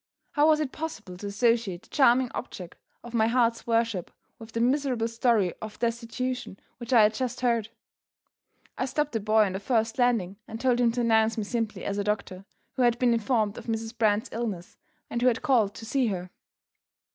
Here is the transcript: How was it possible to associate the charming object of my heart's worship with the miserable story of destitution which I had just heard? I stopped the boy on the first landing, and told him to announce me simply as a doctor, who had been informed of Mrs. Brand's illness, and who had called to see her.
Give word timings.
How 0.31 0.47
was 0.47 0.59
it 0.59 0.71
possible 0.71 1.15
to 1.17 1.27
associate 1.27 1.83
the 1.83 1.89
charming 1.89 2.31
object 2.33 2.75
of 3.03 3.13
my 3.13 3.27
heart's 3.27 3.67
worship 3.67 4.09
with 4.39 4.51
the 4.53 4.59
miserable 4.59 5.07
story 5.07 5.53
of 5.61 5.77
destitution 5.77 6.59
which 6.79 6.91
I 6.91 7.03
had 7.03 7.13
just 7.13 7.41
heard? 7.41 7.69
I 8.79 8.85
stopped 8.85 9.11
the 9.11 9.19
boy 9.19 9.45
on 9.45 9.53
the 9.53 9.59
first 9.59 9.99
landing, 9.99 10.37
and 10.47 10.59
told 10.59 10.79
him 10.79 10.91
to 10.93 11.01
announce 11.01 11.37
me 11.37 11.43
simply 11.43 11.85
as 11.85 11.99
a 11.99 12.03
doctor, 12.03 12.45
who 12.77 12.81
had 12.81 12.97
been 12.97 13.13
informed 13.13 13.59
of 13.59 13.67
Mrs. 13.67 13.95
Brand's 13.95 14.31
illness, 14.31 14.75
and 15.07 15.21
who 15.21 15.27
had 15.27 15.43
called 15.43 15.75
to 15.75 15.85
see 15.85 16.07
her. 16.07 16.31